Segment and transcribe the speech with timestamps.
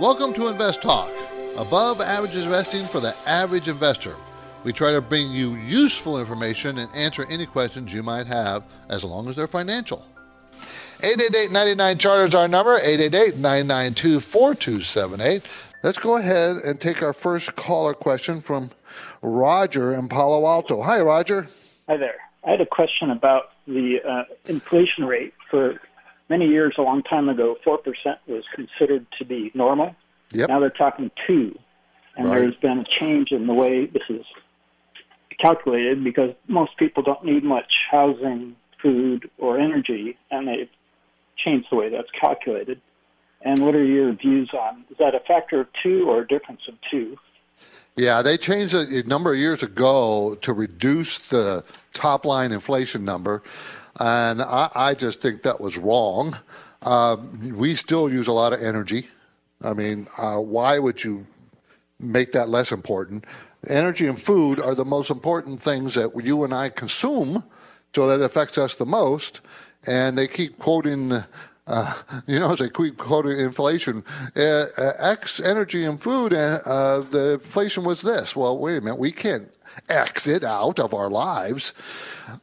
[0.00, 1.12] Welcome to Invest Talk,
[1.56, 4.16] above average investing for the average investor.
[4.64, 9.04] We try to bring you useful information and answer any questions you might have as
[9.04, 10.04] long as they're financial.
[10.98, 15.42] 888-99 Charter is our number, 888-992-4278.
[15.84, 18.70] Let's go ahead and take our first caller question from
[19.22, 20.82] Roger in Palo Alto.
[20.82, 21.46] Hi, Roger.
[21.88, 22.16] Hi there.
[22.44, 25.34] I had a question about the uh, inflation rate.
[25.50, 25.80] For
[26.28, 27.78] many years, a long time ago, 4%
[28.26, 29.94] was considered to be normal.
[30.32, 30.48] Yep.
[30.48, 31.58] Now they're talking 2
[32.16, 32.40] And Right.
[32.40, 34.24] there's been a change in the way this is
[35.40, 40.68] calculated because most people don't need much housing, food, or energy, and they've
[41.36, 42.80] changed the way that's calculated.
[43.42, 46.62] And what are your views on is that a factor of two or a difference
[46.68, 47.18] of two?
[47.96, 53.04] Yeah, they changed it a number of years ago to reduce the top line inflation
[53.04, 53.42] number,
[54.00, 56.36] and I, I just think that was wrong.
[56.82, 59.08] Um, we still use a lot of energy.
[59.64, 61.26] I mean, uh, why would you
[61.98, 63.24] make that less important?
[63.68, 67.44] Energy and food are the most important things that you and I consume,
[67.94, 69.40] so that affects us the most.
[69.86, 71.12] And they keep quoting,
[71.66, 71.94] uh,
[72.26, 74.04] you know, they keep quoting inflation.
[74.36, 78.36] Uh, uh, X energy and food, and uh, the inflation was this.
[78.36, 79.50] Well, wait a minute, we can't
[79.88, 81.72] X it out of our lives.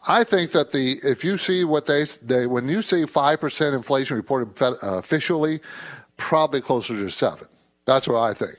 [0.08, 3.76] I think that the if you see what they they when you see five percent
[3.76, 5.60] inflation reported fed, uh, officially,
[6.18, 7.48] probably closer to seven.
[7.86, 8.56] That's what I think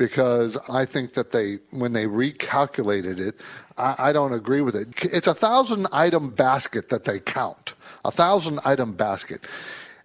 [0.00, 3.34] because I think that they, when they recalculated it,
[3.76, 4.88] I, I don't agree with it.
[5.12, 9.46] It's a thousand item basket that they count, a thousand item basket.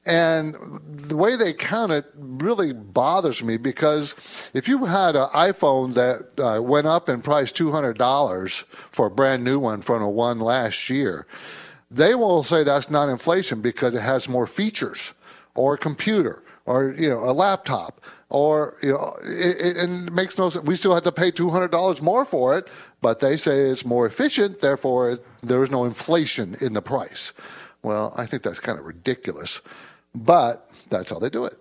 [0.06, 0.56] And
[0.86, 6.44] the way they count it really bothers me because if you had an iPhone that
[6.44, 10.90] uh, went up in price $200 for a brand new one from a one last
[10.90, 11.26] year,
[11.90, 15.14] they will say that's not inflation because it has more features
[15.56, 20.38] or a computer or you know a laptop or you know it, it, it makes
[20.38, 20.66] no sense.
[20.66, 22.68] We still have to pay two hundred dollars more for it,
[23.02, 24.60] but they say it's more efficient.
[24.60, 27.34] Therefore, there is no inflation in the price.
[27.84, 29.62] Well, I think that's kind of ridiculous,
[30.16, 31.56] but that's how they do it.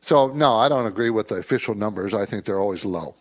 [0.00, 2.14] So no, I don't agree with the official numbers.
[2.14, 3.14] I think they're always low,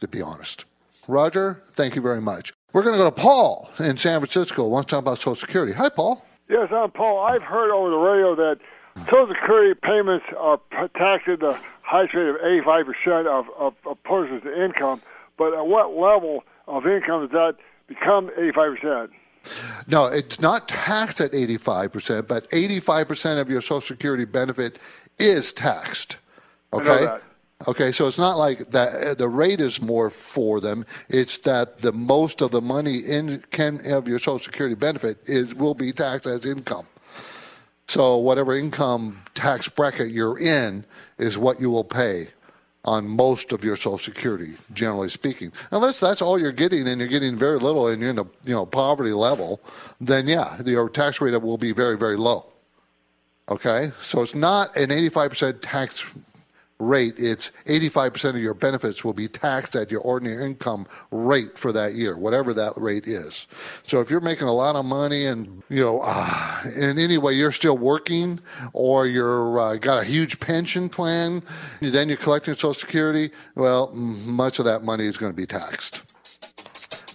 [0.00, 0.66] to be honest.
[1.08, 2.52] Roger, thank you very much.
[2.72, 4.68] We're going to go to Paul in San Francisco.
[4.68, 5.72] Wants to talk about Social Security.
[5.72, 6.22] Hi, Paul.
[6.50, 7.20] Yes, I'm Paul.
[7.20, 8.58] I've heard over the radio that
[9.04, 10.60] Social Security payments are
[10.94, 15.00] taxed at the highest rate of 85% of, of a person's income,
[15.38, 17.56] but at what level of income does that
[17.86, 19.08] become 85%?
[19.86, 24.78] No, it's not taxed at 85%, but 85% of your Social Security benefit
[25.18, 26.18] is taxed.
[26.72, 27.04] know Okay?
[27.04, 27.22] that.
[27.66, 30.86] Okay, so it's not like that uh, the rate is more for them.
[31.08, 35.56] It's that the most of the money in can of your Social Security benefit is
[35.56, 36.86] will be taxed as income.
[37.88, 40.84] So whatever income tax bracket you're in
[41.18, 42.28] is what you will pay
[42.84, 45.52] on most of your Social Security, generally speaking.
[45.72, 48.54] Unless that's all you're getting and you're getting very little and you're in a you
[48.54, 49.60] know poverty level,
[50.00, 52.46] then yeah, your tax rate will be very very low.
[53.50, 56.14] Okay, so it's not an 85% tax
[56.78, 57.14] rate.
[57.18, 61.94] It's 85% of your benefits will be taxed at your ordinary income rate for that
[61.94, 63.46] year, whatever that rate is.
[63.82, 67.32] So if you're making a lot of money and you know uh, in any way
[67.32, 68.40] you're still working
[68.72, 71.42] or you're uh, got a huge pension plan,
[71.80, 73.30] then you're collecting Social Security.
[73.54, 76.04] Well, much of that money is going to be taxed.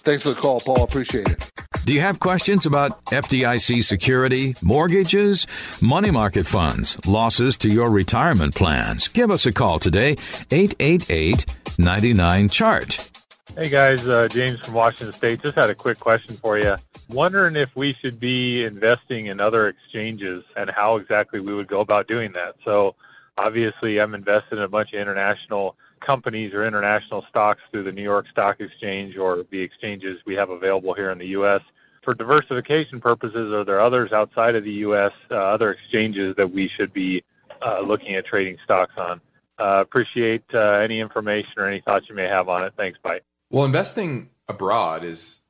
[0.03, 0.83] Thanks for the call, Paul.
[0.83, 1.52] Appreciate it.
[1.85, 5.47] Do you have questions about FDIC security, mortgages,
[5.81, 9.09] money market funds, losses to your retirement plans?
[9.09, 10.15] Give us a call today,
[10.49, 11.45] 888
[11.77, 13.11] 99 Chart.
[13.57, 15.41] Hey guys, uh, James from Washington State.
[15.43, 16.75] Just had a quick question for you.
[17.09, 21.81] Wondering if we should be investing in other exchanges and how exactly we would go
[21.81, 22.55] about doing that.
[22.63, 22.95] So
[23.37, 28.03] Obviously, I'm invested in a bunch of international companies or international stocks through the New
[28.03, 31.61] York Stock Exchange or the exchanges we have available here in the U.S.
[32.03, 36.69] For diversification purposes, are there others outside of the U.S., uh, other exchanges that we
[36.77, 37.23] should be
[37.65, 39.21] uh, looking at trading stocks on?
[39.59, 42.73] Uh, appreciate uh, any information or any thoughts you may have on it.
[42.75, 42.97] Thanks.
[43.03, 43.19] Bye.
[43.49, 45.41] Well, investing abroad is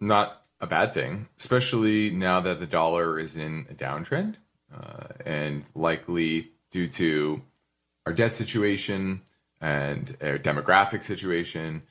[0.00, 4.36] not a bad thing, especially now that the dollar is in a downtrend
[4.74, 7.42] uh, and likely due to
[8.06, 9.22] our debt situation
[9.60, 11.82] and our demographic situation.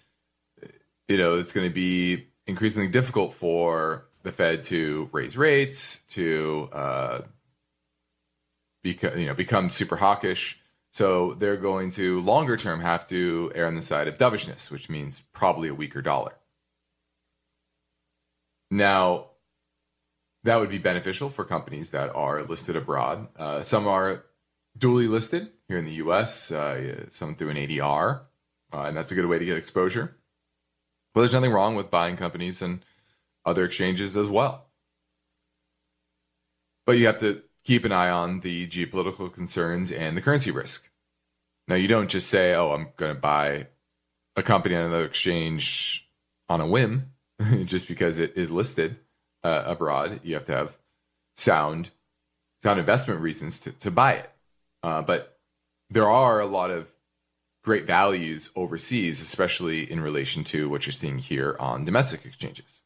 [1.07, 6.69] You know, it's going to be increasingly difficult for the Fed to raise rates, to
[6.73, 7.21] uh,
[8.83, 10.59] become, you know, become super hawkish.
[10.91, 14.89] So they're going to longer term have to err on the side of dovishness, which
[14.89, 16.33] means probably a weaker dollar.
[18.71, 19.27] Now,
[20.43, 23.27] that would be beneficial for companies that are listed abroad.
[23.37, 24.25] Uh, some are
[24.77, 28.21] dually listed here in the US, uh, some through an ADR,
[28.73, 30.17] uh, and that's a good way to get exposure.
[31.13, 32.83] But there's nothing wrong with buying companies and
[33.45, 34.65] other exchanges as well.
[36.85, 40.89] But you have to keep an eye on the geopolitical concerns and the currency risk.
[41.67, 43.67] Now, you don't just say, oh, I'm going to buy
[44.35, 46.09] a company on another exchange
[46.47, 47.11] on a whim
[47.65, 48.97] just because it is listed
[49.43, 50.21] uh, abroad.
[50.23, 50.77] You have to have
[51.35, 51.91] sound,
[52.63, 54.31] sound investment reasons to, to buy it.
[54.81, 55.38] Uh, but
[55.89, 56.91] there are a lot of
[57.63, 62.81] great values overseas, especially in relation to what you're seeing here on domestic exchanges.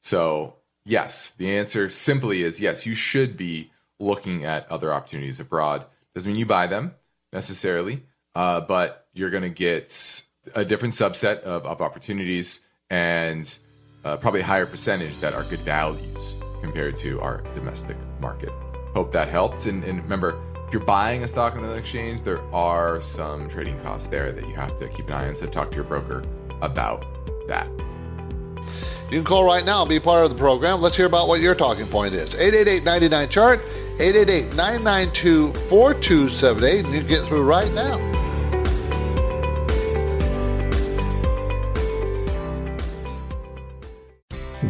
[0.00, 5.86] So, yes, the answer simply is yes, you should be looking at other opportunities abroad.
[6.14, 6.94] Doesn't mean you buy them
[7.32, 8.02] necessarily,
[8.34, 10.24] uh, but you're going to get
[10.54, 13.58] a different subset of, of opportunities and
[14.04, 18.50] uh, probably a higher percentage that are good values compared to our domestic market.
[18.94, 19.66] Hope that helped.
[19.66, 20.38] And, and remember,
[20.72, 24.54] you're buying a stock on an exchange, there are some trading costs there that you
[24.54, 25.36] have to keep an eye on.
[25.36, 26.22] So talk to your broker
[26.62, 27.04] about
[27.48, 27.68] that.
[29.10, 30.80] You can call right now and be part of the program.
[30.80, 32.34] Let's hear about what your talking point is.
[32.34, 33.60] 888 chart
[34.00, 37.98] 888 992 4278, and you get through right now.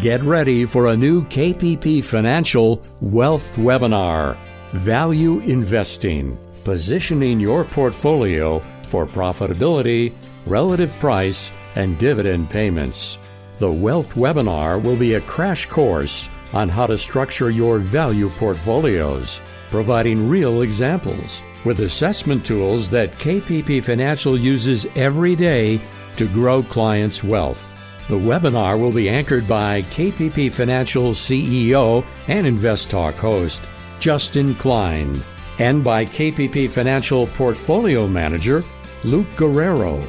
[0.01, 4.37] Get ready for a new KPP Financial Wealth Webinar.
[4.73, 10.15] Value Investing, positioning your portfolio for profitability,
[10.47, 13.19] relative price, and dividend payments.
[13.59, 19.43] The Wealth Webinar will be a crash course on how to structure your value portfolios,
[19.69, 25.83] providing real examples with assessment tools that KPP Financial uses every day
[26.17, 27.71] to grow clients' wealth.
[28.09, 33.61] The webinar will be anchored by KPP Financial CEO and Invest Talk host
[34.03, 35.23] Justin Klein,
[35.61, 38.65] and by KPP Financial Portfolio Manager
[39.05, 40.05] Luke Guerrero.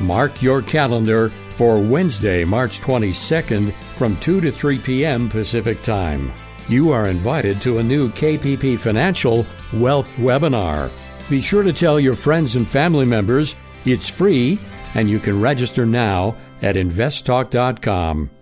[0.00, 5.28] Mark your calendar for Wednesday, March 22nd from 2 to 3 p.m.
[5.28, 6.32] Pacific Time.
[6.68, 10.90] You are invited to a new KPP Financial Wealth webinar.
[11.30, 13.54] Be sure to tell your friends and family members
[13.84, 14.58] it's free
[14.96, 18.35] and you can register now at investtalk.com.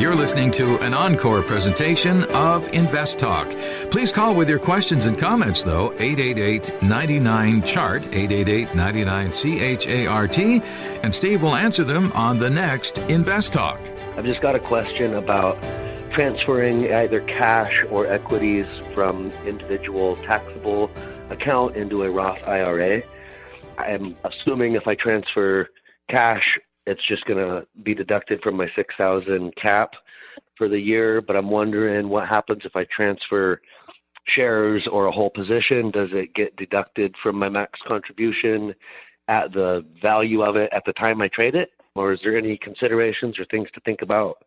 [0.00, 3.50] You're listening to an encore presentation of Invest Talk.
[3.90, 11.14] Please call with your questions and comments, though, 888 99 Chart, 888 99 CHART, and
[11.14, 13.78] Steve will answer them on the next Invest Talk.
[14.16, 15.62] I've just got a question about
[16.14, 18.64] transferring either cash or equities
[18.94, 20.90] from individual taxable
[21.28, 23.02] account into a Roth IRA.
[23.76, 25.68] I'm assuming if I transfer
[26.08, 26.58] cash
[26.90, 29.94] it's just going to be deducted from my 6000 cap
[30.56, 33.60] for the year but i'm wondering what happens if i transfer
[34.30, 35.90] shares or a whole position.
[35.90, 38.74] Does it get deducted from my max contribution
[39.28, 41.70] at the value of it at the time i trade it?
[41.94, 44.38] Or is there any considerations or things to think about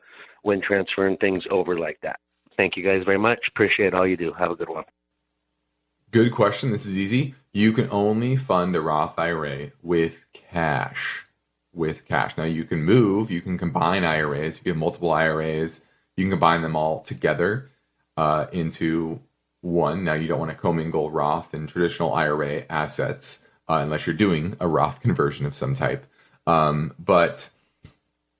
[0.43, 2.19] when transferring things over like that?
[2.57, 3.39] Thank you guys very much.
[3.49, 4.33] Appreciate all you do.
[4.33, 4.85] Have a good one.
[6.11, 6.71] Good question.
[6.71, 7.35] This is easy.
[7.51, 11.25] You can only fund a roth ira with cash
[11.73, 12.37] with cash.
[12.37, 14.59] Now you can move, you can combine IRAs.
[14.59, 17.71] If you have multiple IRAs, you can combine them all together
[18.15, 19.19] uh, into
[19.61, 20.03] one.
[20.03, 24.55] Now you don't want to commingle Roth and traditional IRA assets uh, unless you're doing
[24.59, 26.05] a Roth conversion of some type.
[26.45, 27.49] Um, but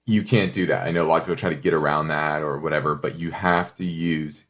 [0.06, 0.86] you can't do that.
[0.86, 3.32] I know a lot of people try to get around that or whatever, but you
[3.32, 4.46] have to use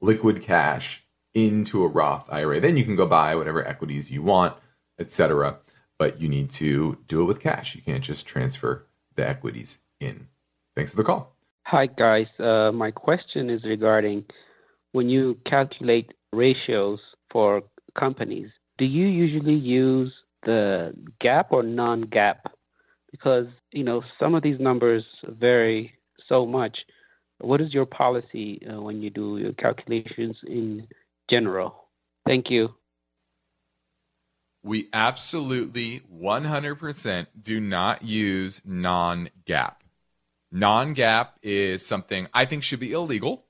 [0.00, 2.60] liquid cash into a Roth IRA.
[2.60, 4.54] Then you can go buy whatever equities you want,
[4.98, 5.58] etc
[6.02, 7.76] but you need to do it with cash.
[7.76, 10.26] You can't just transfer the equities in.
[10.74, 11.36] Thanks for the call.
[11.66, 12.26] Hi, guys.
[12.40, 14.24] Uh, my question is regarding
[14.90, 16.98] when you calculate ratios
[17.30, 17.62] for
[17.96, 20.12] companies, do you usually use
[20.44, 20.92] the
[21.22, 22.40] GAAP or non GAAP?
[23.12, 25.92] Because, you know, some of these numbers vary
[26.28, 26.78] so much.
[27.38, 30.88] What is your policy uh, when you do your calculations in
[31.30, 31.84] general?
[32.26, 32.70] Thank you.
[34.62, 39.74] We absolutely 100% do not use non GAAP.
[40.52, 43.46] Non GAAP is something I think should be illegal.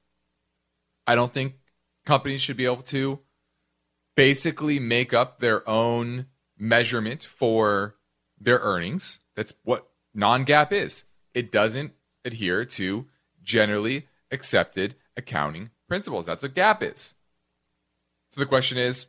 [1.07, 1.55] I don't think
[2.07, 3.21] companies should be able to
[4.17, 6.27] basically make up their own
[6.59, 7.97] measurement for
[8.41, 9.21] their earnings.
[9.35, 11.05] That's what non GAAP is.
[11.35, 11.93] It doesn't
[12.25, 13.07] adhere to
[13.43, 16.25] generally accepted accounting principles.
[16.25, 17.15] That's what GAAP is.
[18.31, 19.09] So the question is,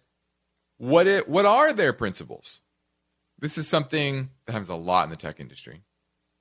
[0.77, 2.61] what it, what are their principles?
[3.39, 5.81] This is something that happens a lot in the tech industry.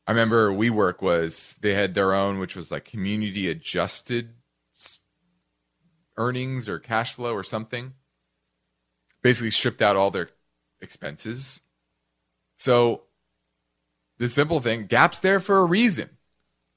[0.06, 4.30] I remember WeWork was they had their own, which was like community adjusted
[6.16, 7.94] earnings or cash flow or something.
[9.22, 10.30] Basically stripped out all their
[10.80, 11.60] expenses.
[12.56, 13.02] So
[14.18, 16.10] the simple thing, GAAP's there for a reason.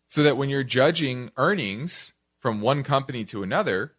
[0.08, 3.94] So that when you're judging earnings from one company to another,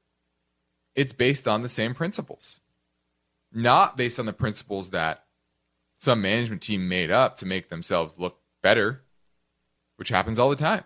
[0.94, 2.60] it's based on the same principles
[3.56, 5.24] not based on the principles that
[5.96, 9.02] some management team made up to make themselves look better,
[9.96, 10.84] which happens all the time.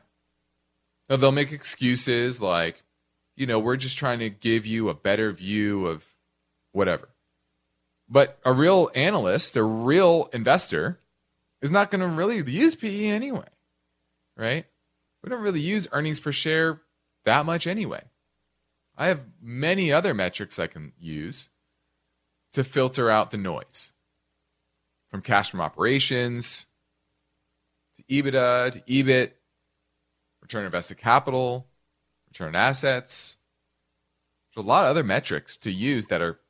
[1.08, 2.84] Now, they'll make excuses like,
[3.34, 6.14] you know, we're just trying to give you a better view of
[6.70, 7.08] whatever.
[8.08, 11.00] But a real analyst, a real investor,
[11.60, 13.48] is not going to really use PE anyway,
[14.36, 14.64] right?
[15.24, 16.80] We don't really use earnings per share
[17.24, 18.04] that much anyway.
[18.96, 21.48] I have many other metrics I can use
[22.52, 23.92] to filter out the noise
[25.10, 26.66] from cash from operations
[27.96, 29.32] to EBITDA to EBIT,
[30.42, 31.68] return on invested capital,
[32.28, 33.38] return on assets.
[34.54, 36.40] There's a lot of other metrics to use that are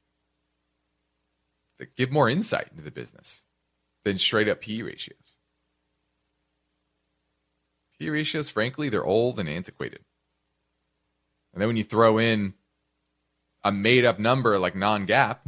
[1.78, 3.42] that give more insight into the business
[4.04, 5.36] than straight up PE ratios.
[7.98, 10.00] PE ratios, frankly, they're old and antiquated.
[11.52, 12.54] And then when you throw in
[13.64, 15.38] a made up number like non GAAP,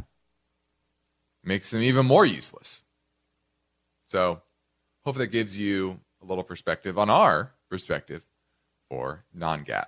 [1.43, 2.85] makes them even more useless.
[4.05, 4.41] So,
[5.03, 8.23] hopefully, that gives you a little perspective on our perspective
[8.89, 9.87] for non GAAP.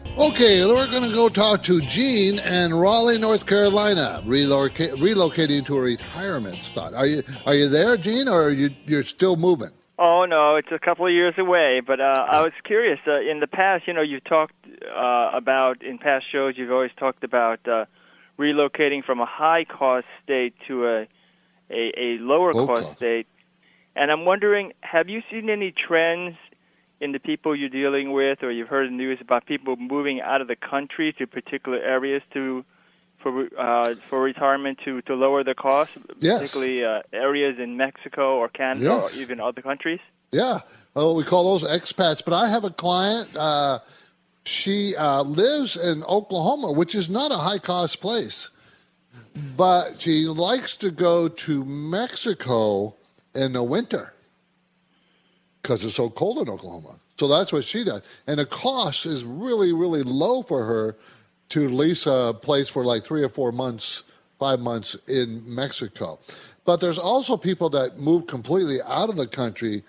[0.17, 5.77] Okay, we're going to go talk to Gene in Raleigh, North Carolina, reloca- relocating to
[5.77, 6.93] a retirement spot.
[6.93, 9.69] Are you are you there, Gene, or are you you're still moving?
[9.97, 11.81] Oh no, it's a couple of years away.
[11.85, 12.99] But uh, I was curious.
[13.07, 14.53] Uh, in the past, you know, you've talked
[14.95, 16.55] uh, about in past shows.
[16.57, 17.85] You've always talked about uh,
[18.37, 21.07] relocating from a high cost state to a
[21.71, 22.97] a, a lower Low cost cost.
[22.97, 23.27] state.
[23.95, 26.35] And I'm wondering, have you seen any trends
[27.01, 30.39] in the people you're dealing with, or you've heard the news about people moving out
[30.39, 32.63] of the country to particular areas to
[33.21, 36.39] for uh, for retirement to to lower the cost, Yes.
[36.41, 39.17] particularly uh, areas in Mexico or Canada Yes.
[39.17, 39.99] or even other countries?
[40.31, 40.59] Yeah,
[40.95, 42.23] oh, we call those expats.
[42.23, 43.35] But I have a client.
[43.35, 43.79] Uh,
[44.45, 48.49] she uh, lives in Oklahoma, which is not a high cost place,
[49.57, 52.95] but she likes to go to Mexico
[53.35, 54.13] in the winter
[55.61, 56.95] because it's so cold in Oklahoma.
[57.17, 60.97] So that's what she does, and the cost is really, really low for her
[61.49, 64.03] to lease a place for like three or four months,
[64.39, 66.17] five months in Mexico.
[66.65, 69.83] But there's also people that move completely out of the country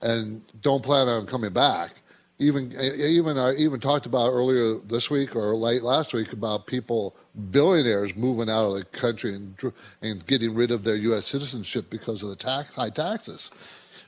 [0.00, 1.90] and don't plan on coming back.
[2.38, 7.16] Even even I even talked about earlier this week or late last week about people
[7.50, 9.60] billionaires moving out of the country and
[10.02, 11.26] and getting rid of their U.S.
[11.26, 13.50] citizenship because of the tax high taxes.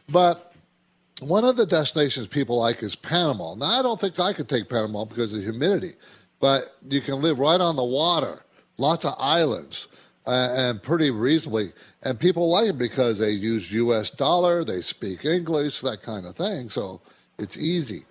[0.09, 0.50] But
[1.21, 3.55] one of the destinations people like is Panama.
[3.55, 5.93] Now, I don't think I could take Panama because of humidity,
[6.41, 8.43] but you can live right on the water,
[8.79, 9.89] lots of islands,
[10.27, 11.69] uh, and pretty reasonably.
[12.03, 14.11] And people like it because they use U.S.
[14.11, 16.71] dollar, they speak English, that kind of thing.
[16.71, 17.01] So
[17.39, 18.05] it's easy.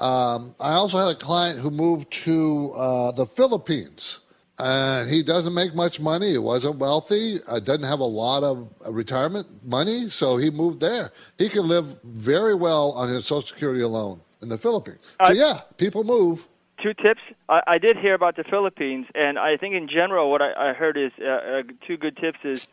[0.00, 4.20] Um, I also had a client who moved to uh, the Philippines.
[4.58, 6.30] And he doesn't make much money.
[6.32, 7.36] He wasn't wealthy.
[7.46, 11.12] Uh, doesn't have a lot of uh, retirement money, so he moved there.
[11.38, 14.20] He can live very well on his Social Security alone.
[14.42, 15.00] in the Philippines.
[15.26, 16.46] So yeah, people move.
[16.82, 17.20] Two tips.
[17.48, 20.72] I, I did hear about the Philippines, and I think in general, what I, I
[20.74, 22.68] heard is uh, uh, two good tips is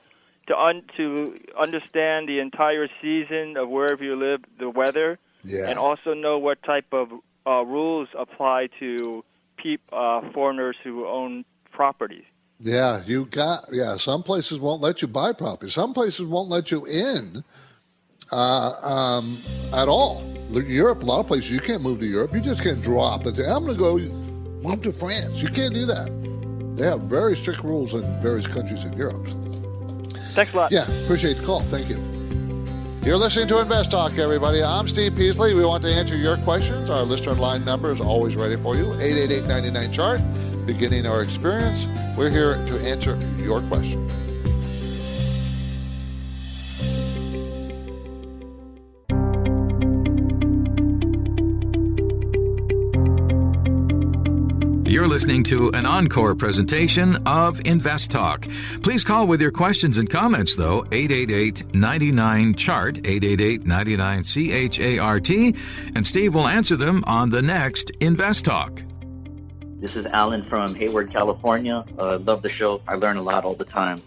[0.47, 5.69] to un, to understand the entire season of wherever you live, the weather, Yeah.
[5.69, 7.09] and also know what type of
[7.47, 9.23] uh, rules apply to
[9.57, 11.43] peop, uh, foreigners who own
[11.75, 12.23] properties.
[12.59, 13.97] Yeah, you got yeah.
[13.97, 15.69] Some places won't let you buy property.
[15.69, 17.43] Some places won't let you in
[18.31, 19.37] uh, um,
[19.73, 20.23] at all.
[20.51, 22.33] Europe, a lot of places you can't move to Europe.
[22.33, 23.97] You just can't drop and say, "I'm going to go
[24.67, 26.75] move to France." You can't do that.
[26.75, 29.27] They have very strict rules in various countries in Europe.
[30.33, 30.71] Thanks a lot.
[30.71, 31.59] Yeah, appreciate the call.
[31.59, 31.95] Thank you.
[33.05, 34.63] You're listening to Invest Talk, everybody.
[34.63, 35.53] I'm Steve Peasley.
[35.53, 36.89] We want to answer your questions.
[36.89, 40.21] Our listener line number is always ready for you 888 99 chart.
[40.65, 44.05] Beginning our experience, we're here to answer your question.
[54.87, 58.47] You're listening to an encore presentation of Invest Talk.
[58.81, 64.79] Please call with your questions and comments, though, 888 99 Chart, 888 99 C H
[64.79, 65.53] A R T,
[65.95, 68.84] and Steve will answer them on the next Invest Talk.
[69.77, 71.83] This is Alan from Hayward, California.
[71.99, 72.81] Uh, love the show.
[72.87, 74.01] I learn a lot all the time.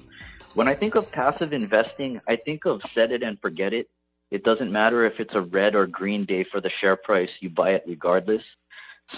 [0.54, 3.88] When I think of passive investing, I think of set it and forget it.
[4.30, 7.50] It doesn't matter if it's a red or green day for the share price, you
[7.50, 8.42] buy it regardless.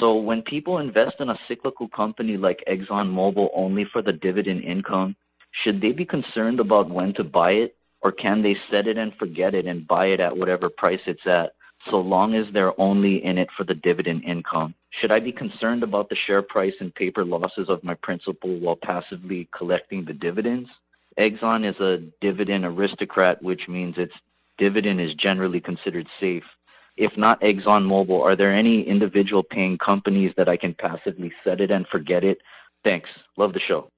[0.00, 5.14] So when people invest in a cyclical company like ExxonMobil only for the dividend income,
[5.62, 7.76] should they be concerned about when to buy it?
[8.02, 11.26] Or can they set it and forget it and buy it at whatever price it's
[11.26, 11.52] at,
[11.88, 14.74] so long as they're only in it for the dividend income?
[14.90, 18.76] Should I be concerned about the share price and paper losses of my principal while
[18.76, 20.68] passively collecting the dividends?
[21.18, 24.14] Exxon is a dividend aristocrat, which means its
[24.58, 26.44] dividend is generally considered safe.
[26.96, 31.70] If not ExxonMobil, are there any individual paying companies that I can passively set it
[31.70, 32.38] and forget it?
[32.84, 33.08] Thanks.
[33.36, 33.90] Love the show.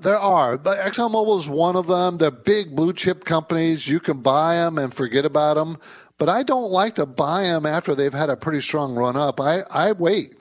[0.00, 2.18] There are, but ExxonMobil is one of them.
[2.18, 3.88] They're big blue chip companies.
[3.88, 5.78] You can buy them and forget about them.
[6.18, 9.40] But I don't like to buy them after they've had a pretty strong run up.
[9.40, 10.34] I, I wait.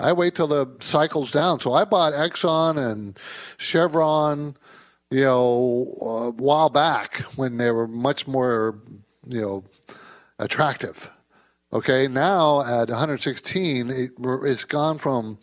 [0.00, 1.60] I wait till the cycle's down.
[1.60, 3.16] So I bought Exxon and
[3.58, 4.56] Chevron,
[5.10, 8.80] you know, a while back when they were much more,
[9.24, 9.64] you know,
[10.40, 11.10] attractive.
[11.72, 15.38] Okay, now at 116, it, it's gone from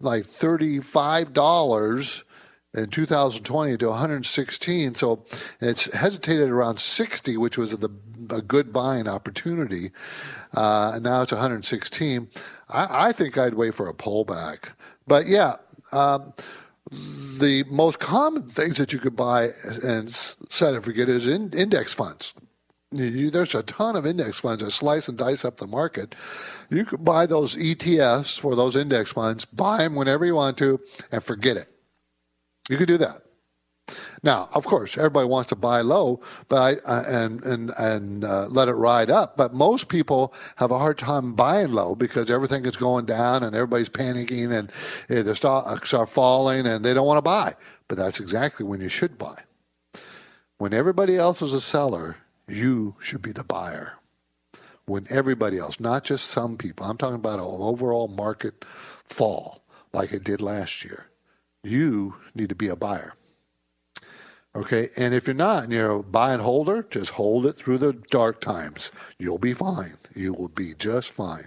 [0.00, 2.24] like $35
[2.78, 4.94] in 2020 to 116.
[4.94, 5.24] So
[5.60, 7.90] it's hesitated around 60, which was the,
[8.30, 9.90] a good buying opportunity.
[10.54, 12.28] Uh, and now it's 116.
[12.68, 14.70] I, I think I'd wait for a pullback.
[15.06, 15.54] But yeah,
[15.92, 16.32] um,
[16.90, 19.48] the most common things that you could buy
[19.84, 22.34] and set and forget is in, index funds.
[22.90, 26.14] You, there's a ton of index funds that slice and dice up the market.
[26.70, 30.80] You could buy those ETFs for those index funds, buy them whenever you want to,
[31.12, 31.68] and forget it.
[32.68, 33.22] You could do that.
[34.22, 38.46] Now, of course, everybody wants to buy low, but I, uh, and and and uh,
[38.48, 39.36] let it ride up.
[39.36, 43.54] But most people have a hard time buying low because everything is going down and
[43.54, 44.70] everybody's panicking and
[45.08, 47.54] uh, the stocks are falling and they don't want to buy.
[47.86, 49.38] But that's exactly when you should buy.
[50.58, 52.16] When everybody else is a seller,
[52.48, 53.94] you should be the buyer.
[54.86, 60.12] When everybody else, not just some people, I'm talking about an overall market fall like
[60.12, 61.07] it did last year.
[61.64, 63.14] You need to be a buyer.
[64.56, 67.78] Okay, and if you're not and you're a buy and holder, just hold it through
[67.78, 68.90] the dark times.
[69.18, 69.98] You'll be fine.
[70.16, 71.46] You will be just fine.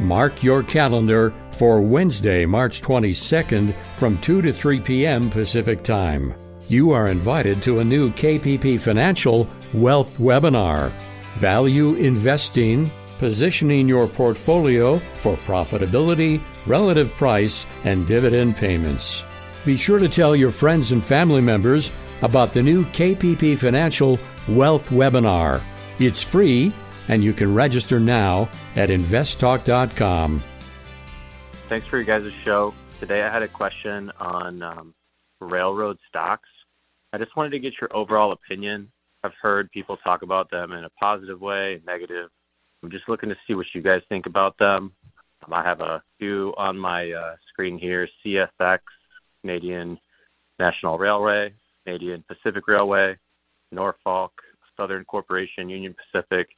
[0.00, 5.30] Mark your calendar for Wednesday, March 22nd from 2 to 3 p.m.
[5.30, 6.34] Pacific Time.
[6.68, 10.92] You are invited to a new KPP Financial Wealth Webinar
[11.36, 19.24] Value Investing, Positioning Your Portfolio for Profitability, Relative Price, and Dividend Payments.
[19.68, 21.90] Be sure to tell your friends and family members
[22.22, 25.60] about the new KPP Financial Wealth Webinar.
[25.98, 26.72] It's free
[27.08, 30.42] and you can register now at investtalk.com.
[31.68, 32.72] Thanks for your guys' show.
[32.98, 34.94] Today I had a question on um,
[35.38, 36.48] railroad stocks.
[37.12, 38.90] I just wanted to get your overall opinion.
[39.22, 42.30] I've heard people talk about them in a positive way, negative.
[42.82, 44.94] I'm just looking to see what you guys think about them.
[45.44, 48.78] Um, I have a few on my uh, screen here CSX,
[49.42, 49.98] Canadian
[50.58, 51.52] National Railway,
[51.84, 53.16] Canadian Pacific Railway,
[53.72, 54.32] Norfolk,
[54.76, 56.48] Southern Corporation, Union Pacific.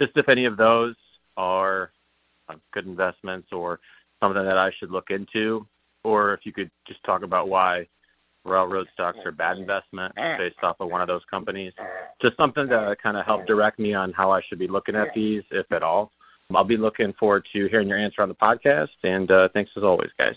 [0.00, 0.94] Just if any of those
[1.36, 1.92] are
[2.48, 3.80] uh, good investments or
[4.22, 5.66] something that I should look into,
[6.04, 7.86] or if you could just talk about why
[8.44, 11.72] railroad stocks are bad investment based off of one of those companies.
[12.20, 15.08] Just something to kind of help direct me on how I should be looking at
[15.14, 16.10] these, if at all.
[16.54, 18.88] I'll be looking forward to hearing your answer on the podcast.
[19.04, 20.34] And uh, thanks as always, guys.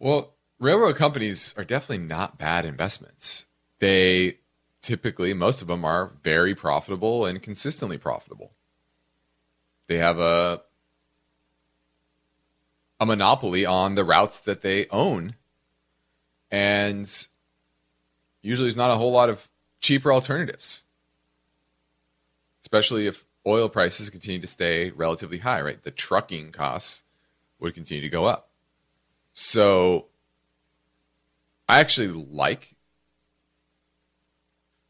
[0.00, 3.44] Well, railroad companies are definitely not bad investments.
[3.80, 4.38] They
[4.80, 8.52] typically, most of them are very profitable and consistently profitable.
[9.88, 10.62] They have a
[12.98, 15.36] a monopoly on the routes that they own.
[16.50, 17.06] And
[18.42, 19.48] usually there's not a whole lot of
[19.80, 20.84] cheaper alternatives.
[22.62, 25.82] Especially if oil prices continue to stay relatively high, right?
[25.82, 27.02] The trucking costs
[27.58, 28.49] would continue to go up.
[29.42, 30.08] So
[31.66, 32.76] I actually like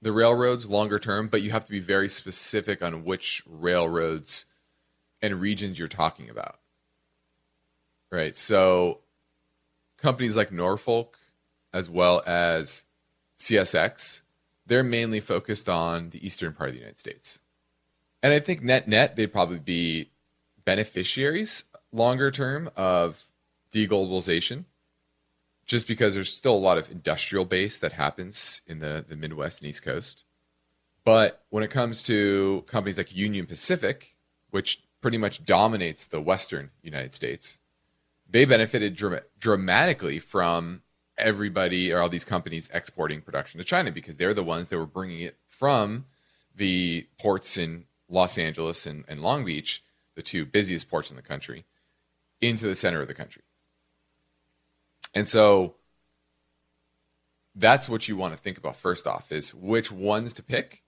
[0.02, 4.46] the railroads longer term, but you have to be very specific on which railroads
[5.22, 6.58] and regions you're talking about.
[8.10, 8.34] Right.
[8.34, 9.02] So
[9.98, 11.16] companies like Norfolk,
[11.72, 12.82] as well as
[13.38, 14.22] CSX,
[14.66, 17.38] they're mainly focused on the eastern part of the United States.
[18.20, 20.10] And I think net net, they'd probably be
[20.64, 23.29] beneficiaries longer term of
[23.72, 24.64] deglobalization,
[25.66, 29.60] just because there's still a lot of industrial base that happens in the, the Midwest
[29.60, 30.24] and East Coast.
[31.04, 34.14] But when it comes to companies like Union Pacific,
[34.50, 37.58] which pretty much dominates the Western United States,
[38.28, 40.82] they benefited dra- dramatically from
[41.16, 44.86] everybody or all these companies exporting production to China because they're the ones that were
[44.86, 46.06] bringing it from
[46.54, 49.82] the ports in Los Angeles and, and Long Beach,
[50.14, 51.64] the two busiest ports in the country,
[52.40, 53.42] into the center of the country.
[55.14, 55.76] And so
[57.54, 60.82] that's what you want to think about first off is which ones to pick,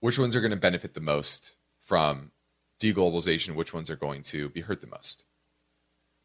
[0.00, 2.30] which ones are going to benefit the most from
[2.80, 5.24] deglobalization, which ones are going to be hurt the most.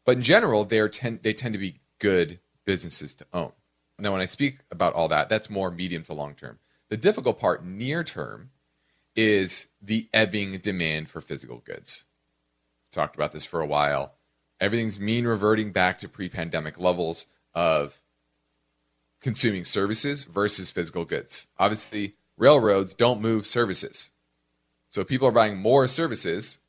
[0.06, 3.52] But in general, they tend they tend to be good businesses to own.
[3.98, 6.58] Now, when I speak about all that, that's more medium to long term.
[6.90, 8.50] The difficult part near term
[9.16, 12.04] is the ebbing demand for physical goods.
[12.90, 14.14] Talked about this for a while.
[14.64, 18.00] Everything's mean reverting back to pre pandemic levels of
[19.20, 21.48] consuming services versus physical goods.
[21.58, 24.10] Obviously, railroads don't move services.
[24.88, 26.60] So people are buying more services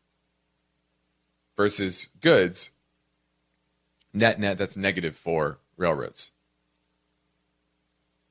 [1.56, 2.72] versus goods
[4.14, 6.32] net net that's negative for railroads.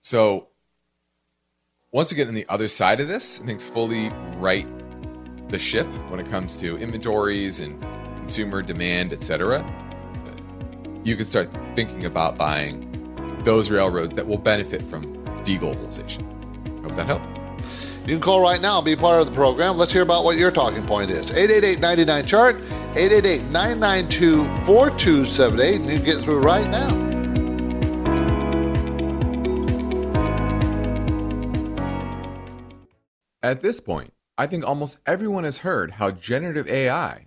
[0.02, 0.48] So
[1.90, 4.66] once we get on the other side of this things fully right
[5.48, 7.82] the ship when it comes to inventories and
[8.24, 9.62] consumer demand, etc.,
[11.04, 12.90] you can start thinking about buying
[13.44, 15.04] those railroads that will benefit from
[15.44, 16.22] deglobalization.
[16.82, 17.26] Hope that helped.
[18.08, 19.76] You can call right now and be part of the program.
[19.76, 21.32] Let's hear about what your talking point is.
[21.32, 22.56] 888 chart
[22.96, 27.04] 888 992 4278, and you can get through right now.
[33.42, 37.26] At this point, I think almost everyone has heard how generative AI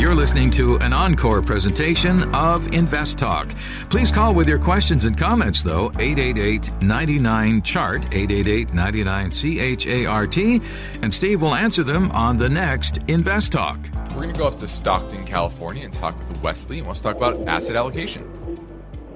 [0.00, 3.50] You're listening to an encore presentation of Invest Talk.
[3.90, 10.36] Please call with your questions and comments, though, 888 99 Chart, 888 99 CHART,
[11.02, 13.76] and Steve will answer them on the next Invest Talk.
[14.14, 17.16] We're going to go up to Stockton, California, and talk with Wesley, and let's talk
[17.16, 18.26] about asset allocation.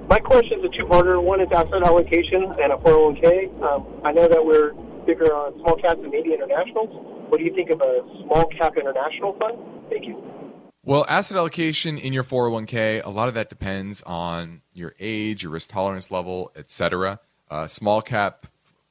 [0.07, 1.19] My question is a two-parter.
[1.19, 3.59] One is asset allocation and a 401k.
[3.63, 4.73] Um, I know that we're
[5.07, 6.89] bigger on small caps and maybe internationals.
[7.29, 9.57] what do you think of a small cap international fund?
[9.89, 10.44] Thank you.
[10.87, 15.51] Well, asset allocation in your 401k, a lot of that depends on your age, your
[15.51, 17.19] risk tolerance level, etc.
[17.49, 18.45] Uh, small cap,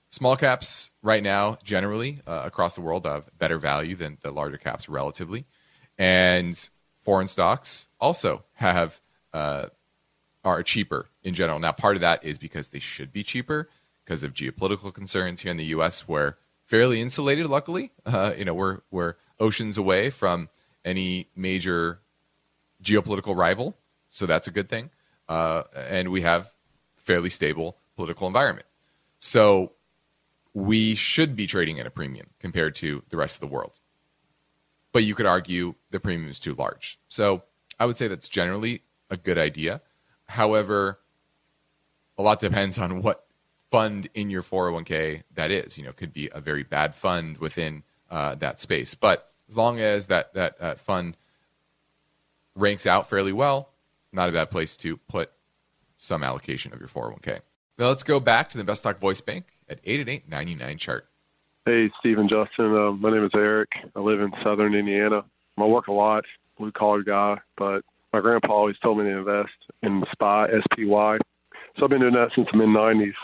[0.08, 4.58] small caps right now, generally uh, across the world, have better value than the larger
[4.58, 5.44] caps relatively,
[5.96, 6.68] and
[7.00, 9.00] foreign stocks also have
[9.32, 9.66] uh,
[10.44, 11.60] are cheaper in general.
[11.60, 13.68] Now, part of that is because they should be cheaper
[14.04, 16.08] because of geopolitical concerns here in the U.S.
[16.08, 16.34] We're
[16.66, 17.92] fairly insulated, luckily.
[18.04, 20.48] Uh, you know, we're we're oceans away from
[20.84, 22.00] any major
[22.82, 23.76] geopolitical rival,
[24.08, 24.90] so that's a good thing.
[25.28, 26.52] Uh, and we have
[26.96, 28.66] fairly stable political environment,
[29.18, 29.72] so
[30.52, 33.80] we should be trading at a premium compared to the rest of the world.
[34.92, 36.98] But you could argue the premium is too large.
[37.08, 37.42] So
[37.80, 39.80] I would say that's generally a good idea.
[40.28, 41.00] However,
[42.16, 43.26] a lot depends on what
[43.70, 45.76] fund in your 401k that is.
[45.76, 48.94] You know, could be a very bad fund within uh, that space.
[48.94, 51.16] But as long as that, that, that fund
[52.54, 53.70] ranks out fairly well,
[54.12, 55.32] not a bad place to put
[55.98, 57.40] some allocation of your 401k.
[57.78, 61.08] Now let's go back to the InvestTalk Voice Bank at 888 chart.
[61.66, 62.76] Hey, Stephen Justin.
[62.76, 63.70] Uh, my name is Eric.
[63.96, 65.24] I live in southern Indiana.
[65.56, 66.24] I work a lot,
[66.58, 71.18] blue collar guy, but my grandpa always told me to invest in SPY, SPY.
[71.76, 73.14] So I've been doing that since the mid 90s.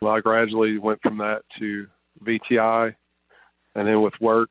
[0.00, 1.86] Well, I gradually went from that to
[2.24, 2.94] VTI,
[3.74, 4.50] and then with work,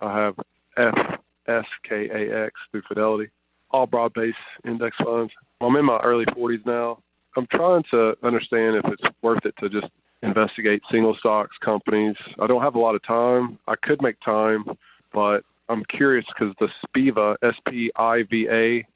[0.00, 0.36] I have
[0.76, 3.30] FSKAX through Fidelity,
[3.70, 5.32] all broad based index funds.
[5.60, 6.98] I'm in my early 40s now.
[7.36, 9.86] I'm trying to understand if it's worth it to just
[10.22, 12.16] investigate single stocks companies.
[12.40, 13.58] I don't have a lot of time.
[13.66, 14.64] I could make time,
[15.12, 18.86] but I'm curious because the SPIVA, S P I V A,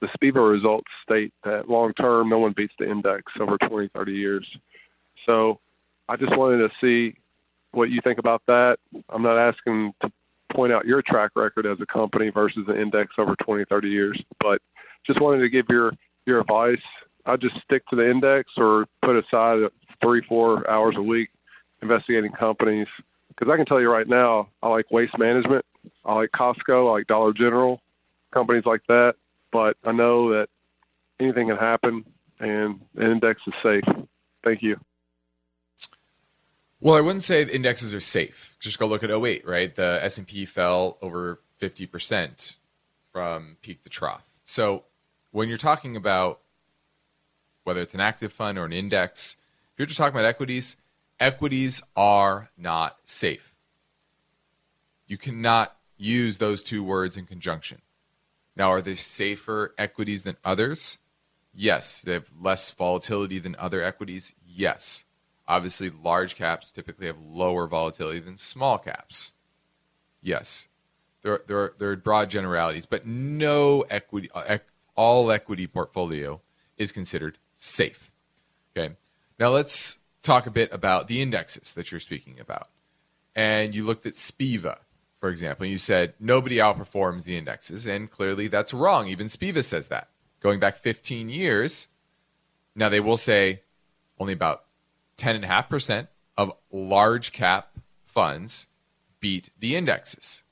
[0.00, 4.12] the SPIVA results state that long term, no one beats the index over 20, 30
[4.12, 4.46] years.
[5.26, 5.58] So
[6.08, 7.16] I just wanted to see
[7.72, 8.78] what you think about that.
[9.08, 10.10] I'm not asking to
[10.52, 14.20] point out your track record as a company versus the index over 20, 30 years,
[14.40, 14.60] but
[15.06, 15.92] just wanted to give your
[16.26, 16.78] your advice.
[17.26, 19.60] I just stick to the index or put aside
[20.02, 21.30] three, four hours a week
[21.82, 22.86] investigating companies.
[23.28, 25.64] Because I can tell you right now, I like waste management.
[26.04, 26.88] I like Costco.
[26.88, 27.80] I like Dollar General,
[28.32, 29.14] companies like that.
[29.52, 30.48] But I know that
[31.20, 32.04] anything can happen,
[32.38, 33.84] and the index is safe.
[34.44, 34.76] Thank you.
[36.82, 38.56] Well, I wouldn't say indexes are safe.
[38.58, 39.74] Just go look at 08, right?
[39.74, 42.56] The S&P fell over 50%
[43.12, 44.24] from peak to trough.
[44.44, 44.84] So
[45.30, 46.40] when you're talking about
[47.64, 49.36] whether it's an active fund or an index,
[49.72, 50.76] if you're just talking about equities,
[51.18, 53.54] equities are not safe.
[55.06, 57.82] You cannot use those two words in conjunction.
[58.56, 60.98] Now, are there safer equities than others?
[61.54, 62.00] Yes.
[62.00, 64.34] They have less volatility than other equities?
[64.46, 65.04] Yes.
[65.50, 69.32] Obviously, large caps typically have lower volatility than small caps.
[70.22, 70.68] Yes,
[71.22, 74.58] there, there, are, there are broad generalities, but no equity, uh,
[74.94, 76.40] all equity portfolio
[76.76, 78.12] is considered safe.
[78.76, 78.94] Okay,
[79.40, 82.68] now let's talk a bit about the indexes that you're speaking about.
[83.34, 84.78] And you looked at SPIVA,
[85.18, 89.08] for example, and you said nobody outperforms the indexes, and clearly that's wrong.
[89.08, 90.10] Even SPIVA says that.
[90.38, 91.88] Going back 15 years,
[92.76, 93.62] now they will say
[94.16, 94.66] only about
[95.20, 98.68] 10.5% of large cap funds
[99.20, 100.42] beat the indexes.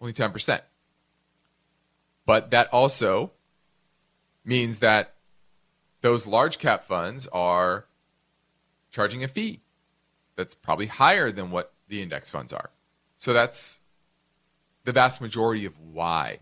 [0.00, 0.60] Only 10%.
[2.26, 3.32] But that also
[4.44, 5.14] means that
[6.00, 7.86] those large cap funds are
[8.90, 9.60] charging a fee
[10.36, 12.70] that's probably higher than what the index funds are.
[13.16, 13.80] So that's
[14.84, 16.40] the vast majority of why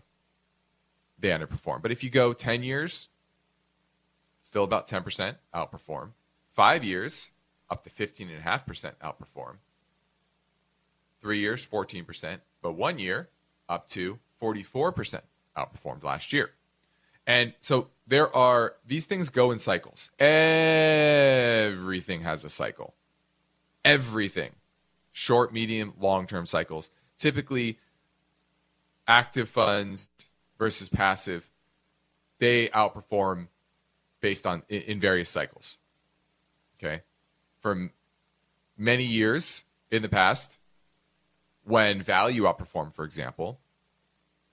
[1.19, 1.81] they underperform.
[1.81, 3.09] But if you go 10 years,
[4.41, 6.11] still about 10% outperform.
[6.59, 7.31] Five years,
[7.69, 9.59] up to 15.5% outperform.
[11.21, 12.39] Three years, 14%.
[12.61, 13.29] But one year,
[13.69, 15.21] up to 44%
[15.55, 16.51] outperformed last year.
[17.25, 20.11] And so there are, these things go in cycles.
[20.19, 22.93] Everything has a cycle.
[23.85, 24.51] Everything.
[25.13, 26.89] Short, medium, long term cycles.
[27.17, 27.79] Typically,
[29.07, 30.09] active funds
[30.57, 31.51] versus passive,
[32.39, 33.47] they outperform
[34.19, 35.77] based on in various cycles
[36.81, 37.03] okay,
[37.59, 37.91] for
[38.77, 40.57] many years in the past,
[41.63, 43.59] when value outperformed, for example,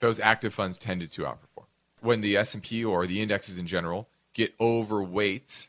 [0.01, 1.67] those active funds tended to outperform.
[2.01, 5.69] When the S&P or the indexes in general get overweight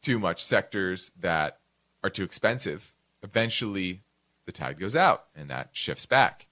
[0.00, 1.58] too much sectors that
[2.02, 4.02] are too expensive, eventually
[4.46, 6.46] the tide goes out and that shifts back,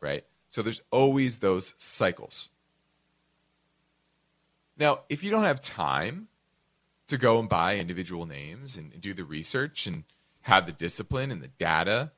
[0.00, 0.24] right?
[0.48, 2.48] So there's always those cycles.
[4.76, 6.28] Now, if you don't have time
[7.08, 10.04] to go and buy individual names and, do the research and
[10.42, 12.12] have the discipline and the data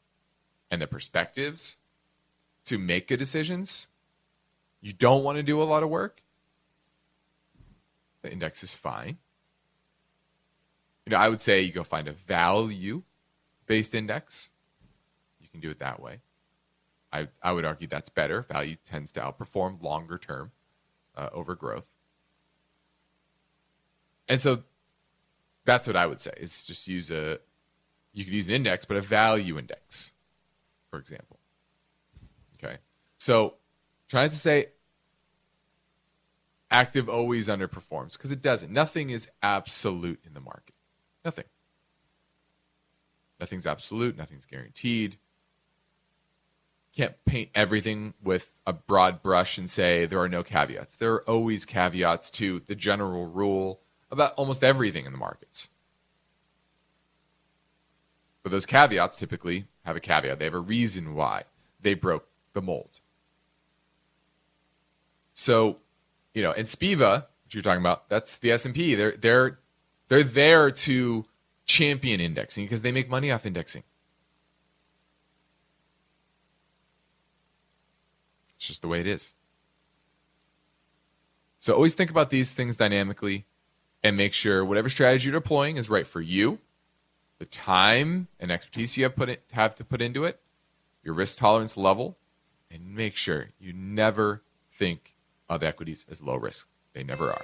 [0.70, 1.78] and the perspectives
[2.64, 3.88] to make good decisions,
[4.80, 6.22] you don't want to do a lot of work,
[8.22, 9.18] the index is fine.
[11.06, 13.02] You know, I would say you go find a value
[13.66, 14.50] based index.
[15.40, 16.20] You can do it that way.
[17.12, 18.42] I, I would argue that's better.
[18.42, 20.52] Value tends to outperform longer term
[21.16, 21.86] uh, over growth.
[24.26, 24.64] And so
[25.64, 27.38] that's what I would say is just use a,
[28.12, 30.12] you could use an index, but a value index,
[30.90, 31.38] for example.
[32.62, 32.78] Okay.
[33.18, 33.54] So
[34.08, 34.68] trying to say
[36.70, 38.72] active always underperforms because it doesn't.
[38.72, 40.74] Nothing is absolute in the market.
[41.24, 41.44] Nothing.
[43.40, 45.16] Nothing's absolute, nothing's guaranteed.
[46.96, 50.96] Can't paint everything with a broad brush and say there are no caveats.
[50.96, 55.70] There are always caveats to the general rule about almost everything in the markets.
[58.42, 60.38] But those caveats typically have a caveat.
[60.38, 61.44] They have a reason why
[61.80, 63.00] they broke the mold.
[65.32, 65.78] So,
[66.34, 68.94] you know, and Spiva, which you're talking about, that's the S&P.
[68.94, 69.58] They're they're
[70.08, 71.24] they're there to
[71.64, 73.82] champion indexing because they make money off indexing.
[78.56, 79.32] It's just the way it is.
[81.58, 83.46] So always think about these things dynamically
[84.04, 86.58] and make sure whatever strategy you're deploying is right for you,
[87.38, 90.40] the time and expertise you have put have to put into it,
[91.02, 92.16] your risk tolerance level,
[92.70, 95.14] and make sure you never think
[95.48, 96.68] of equities as low risk.
[96.92, 97.42] They never are.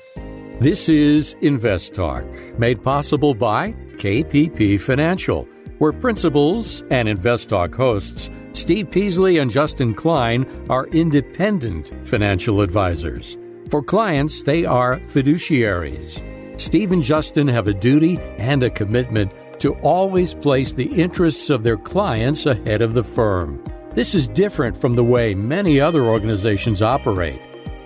[0.60, 2.24] This is Invest Talk,
[2.58, 9.94] made possible by KPP Financial, where principals and Invest Talk hosts Steve Peasley and Justin
[9.94, 13.38] Klein are independent financial advisors.
[13.70, 16.20] For clients, they are fiduciaries.
[16.60, 21.62] Steve and Justin have a duty and a commitment to always place the interests of
[21.62, 23.64] their clients ahead of the firm.
[23.92, 27.40] This is different from the way many other organizations operate.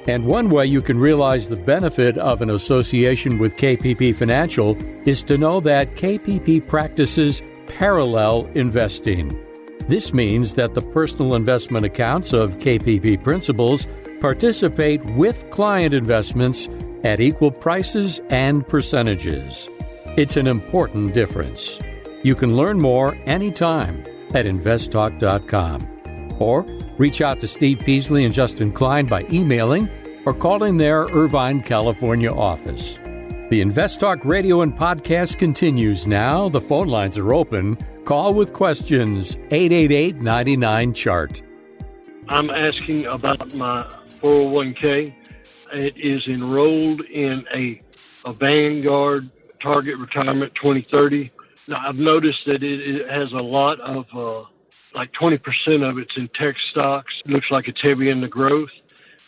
[0.08, 4.76] And one way you can realize the benefit of an association with KPP Financial
[5.08, 9.40] is to know that KPP practices parallel investing.
[9.86, 13.86] This means that the personal investment accounts of KPP principals
[14.20, 16.68] participate with client investments
[17.04, 19.68] at equal prices and percentages.
[20.16, 21.78] It's an important difference.
[22.22, 24.00] You can learn more anytime
[24.34, 26.64] at investtalk.com or
[26.98, 29.88] reach out to Steve Peasley and Justin Klein by emailing
[30.24, 32.98] or calling their Irvine, California office.
[33.50, 36.48] The Invest Talk radio and podcast continues now.
[36.48, 37.76] The phone lines are open.
[38.04, 41.42] Call with questions 888 99 Chart.
[42.28, 43.84] I'm asking about my
[44.22, 45.14] 401k.
[45.74, 47.82] It is enrolled in a,
[48.24, 49.28] a Vanguard
[49.60, 51.32] Target Retirement 2030.
[51.66, 54.46] Now, I've noticed that it, it has a lot of, uh,
[54.94, 55.40] like 20%
[55.88, 57.12] of it's in tech stocks.
[57.24, 58.70] It looks like it's heavy in the growth.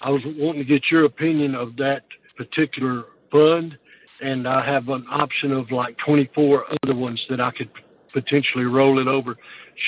[0.00, 2.02] I was wanting to get your opinion of that
[2.36, 3.76] particular fund,
[4.20, 7.70] and I have an option of like 24 other ones that I could
[8.14, 9.36] potentially roll it over.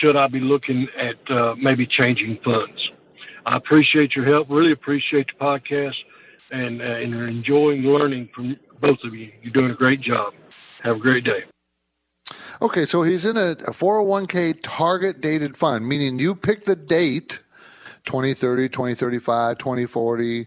[0.03, 2.91] Should I be looking at uh, maybe changing funds?
[3.47, 4.51] I appreciate your help.
[4.51, 5.95] Really appreciate the podcast,
[6.51, 9.31] and uh, and enjoying learning from both of you.
[9.43, 10.35] You're doing a great job.
[10.83, 11.45] Have a great day.
[12.61, 17.43] Okay, so he's in a, a 401k target dated fund, meaning you pick the date
[18.05, 20.47] 2030, 2035, 2040,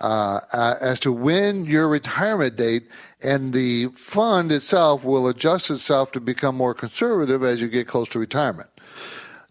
[0.00, 0.40] uh,
[0.80, 2.88] as to when your retirement date,
[3.22, 8.08] and the fund itself will adjust itself to become more conservative as you get close
[8.08, 8.70] to retirement.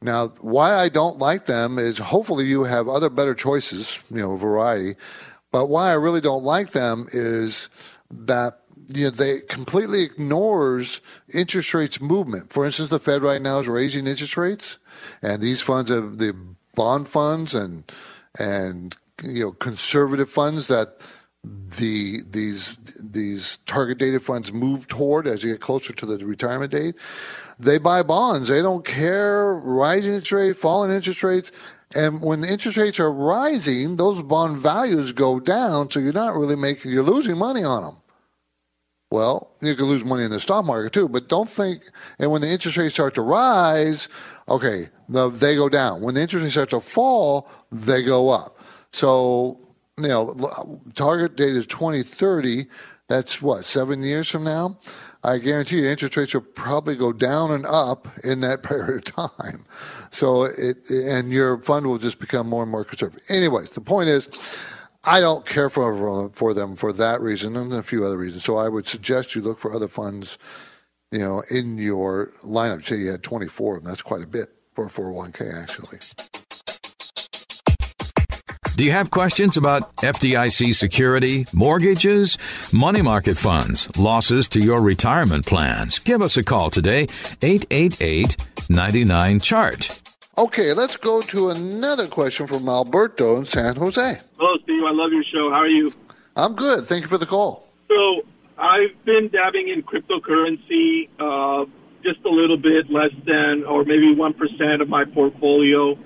[0.02, 4.36] Now, why I don't like them is hopefully you have other better choices, you know,
[4.38, 4.96] variety.
[5.52, 7.70] But why I really don't like them is
[8.12, 11.02] that you know, they completely ignores
[11.34, 12.52] interest rates movement.
[12.52, 14.80] For instance, the Fed right now is raising interest rates,
[15.22, 16.36] and these funds have the
[16.76, 17.92] bond funds and
[18.40, 21.00] and you know conservative funds that
[21.44, 26.72] the these these target dated funds move toward as you get closer to the retirement
[26.72, 26.96] date.
[27.60, 28.50] They buy bonds.
[28.50, 31.52] They don't care rising interest rate, falling interest rates.
[31.96, 36.56] And when interest rates are rising, those bond values go down, so you're not really
[36.56, 37.96] making, you're losing money on them.
[39.12, 41.82] Well, you can lose money in the stock market too, but don't think,
[42.20, 44.08] and when the interest rates start to rise,
[44.48, 46.02] okay, the, they go down.
[46.02, 48.60] When the interest rates start to fall, they go up.
[48.92, 49.60] So,
[49.98, 52.68] you know, target date is 2030.
[53.08, 54.78] That's what, seven years from now?
[55.24, 59.32] I guarantee you interest rates will probably go down and up in that period of
[59.32, 59.66] time.
[60.12, 63.24] So it, and your fund will just become more and more conservative.
[63.30, 64.30] Anyways, the point is,
[65.06, 68.44] I don't care for for them for that reason and a few other reasons.
[68.44, 70.38] So I would suggest you look for other funds,
[71.12, 72.86] you know, in your lineup.
[72.86, 73.92] Say you had 24 of them.
[73.92, 74.50] That's quite a bit.
[74.74, 76.29] for a 401k, actually.
[78.80, 82.38] Do you have questions about FDIC security, mortgages,
[82.72, 86.00] money market funds, losses to your retirement plans?
[86.00, 87.08] Give us a call today,
[87.42, 88.38] 888
[88.70, 90.02] 99 Chart.
[90.38, 94.18] Okay, let's go to another question from Alberto in San Jose.
[94.38, 94.84] Hello, Steve.
[94.88, 95.50] I love your show.
[95.50, 95.90] How are you?
[96.38, 96.86] I'm good.
[96.86, 97.68] Thank you for the call.
[97.90, 98.22] So,
[98.58, 101.66] I've been dabbing in cryptocurrency, uh,
[102.02, 105.98] just a little bit less than, or maybe 1% of my portfolio.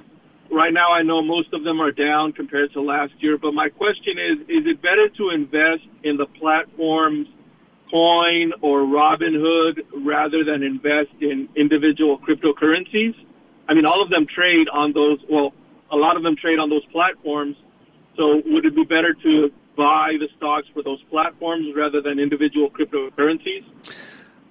[0.54, 3.70] Right now, I know most of them are down compared to last year, but my
[3.70, 7.28] question is is it better to invest in the platforms
[7.90, 13.16] Coin or Robinhood rather than invest in individual cryptocurrencies?
[13.68, 15.54] I mean, all of them trade on those, well,
[15.92, 17.56] a lot of them trade on those platforms.
[18.16, 22.70] So would it be better to buy the stocks for those platforms rather than individual
[22.70, 23.66] cryptocurrencies?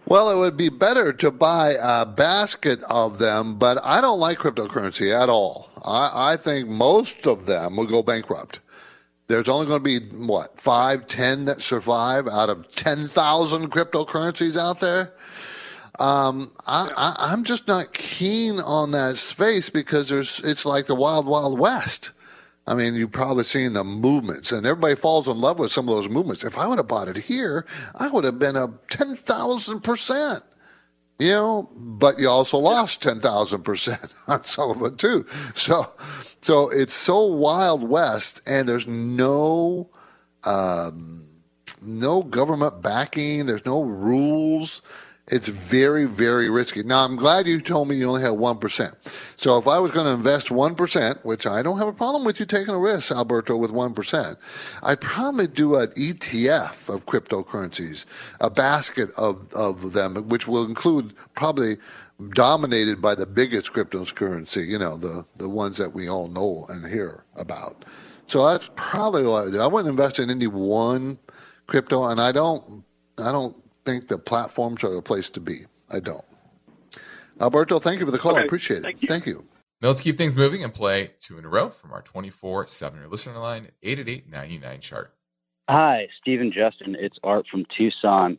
[0.07, 4.39] Well, it would be better to buy a basket of them, but I don't like
[4.39, 5.71] cryptocurrency at all.
[5.85, 8.61] I, I think most of them will go bankrupt.
[9.29, 14.81] There's only going to be, what, five, ten that survive out of 10,000 cryptocurrencies out
[14.81, 15.13] there?
[15.99, 21.27] Um, I, am just not keen on that space because there's it's like the wild,
[21.27, 22.13] wild west.
[22.67, 25.97] I mean, you've probably seen the movements, and everybody falls in love with some of
[25.97, 26.45] those movements.
[26.45, 30.43] If I would have bought it here, I would have been a 10,000%.
[31.19, 35.25] You know, but you also lost 10,000% on some of it too.
[35.55, 35.87] So,
[36.41, 39.91] so it's so wild west, and there's no,
[40.45, 41.29] um,
[41.85, 44.83] no government backing, there's no rules.
[45.33, 46.83] It's very, very risky.
[46.83, 49.41] Now, I'm glad you told me you only have 1%.
[49.41, 52.39] So if I was going to invest 1%, which I don't have a problem with
[52.39, 58.05] you taking a risk, Alberto, with 1%, I'd probably do an ETF of cryptocurrencies,
[58.43, 61.79] a basket of, of them, which will include probably
[62.35, 66.87] dominated by the biggest cryptocurrency, you know, the, the ones that we all know and
[66.87, 67.87] hear about.
[68.27, 69.61] So that's probably what I do.
[69.61, 71.19] I wouldn't invest in any one
[71.69, 72.85] crypto, and I don't,
[73.19, 75.61] I don't think the platforms are the place to be.
[75.91, 76.25] I don't.
[77.41, 78.33] Alberto, thank you for the call.
[78.33, 78.83] Okay, I appreciate it.
[78.83, 79.09] Thank you.
[79.09, 79.47] Thank you.
[79.81, 83.11] Now let's keep things moving and play two in a row from our 24 7
[83.11, 85.15] listener line, 888 99 chart.
[85.69, 86.97] Hi, Stephen Justin.
[86.99, 88.39] It's Art from Tucson.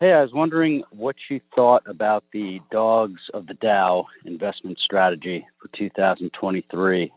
[0.00, 5.44] Hey, I was wondering what you thought about the Dogs of the Dow investment strategy
[5.60, 7.12] for 2023